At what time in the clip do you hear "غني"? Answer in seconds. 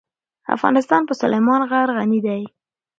1.97-2.19